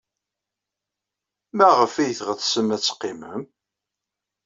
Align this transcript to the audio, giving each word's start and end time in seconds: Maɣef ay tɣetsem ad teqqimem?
Maɣef 1.57 1.93
ay 1.95 2.13
tɣetsem 2.19 2.67
ad 2.75 2.81
teqqimem? 2.81 3.43